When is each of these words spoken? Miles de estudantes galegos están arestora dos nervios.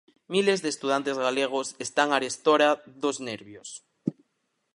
Miles 0.35 0.59
de 0.63 0.69
estudantes 0.73 1.15
galegos 1.25 1.67
están 1.85 2.09
arestora 2.11 2.69
dos 3.03 3.17
nervios. 3.29 3.69